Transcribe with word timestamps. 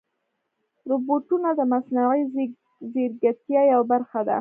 روبوټونه 0.89 1.49
د 1.55 1.61
مصنوعي 1.71 2.23
ځیرکتیا 2.91 3.61
یوه 3.73 3.85
برخه 3.91 4.21
ده. 4.29 4.37